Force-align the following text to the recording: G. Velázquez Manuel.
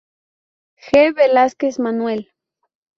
G. 0.85 1.13
Velázquez 1.13 1.77
Manuel. 1.77 2.31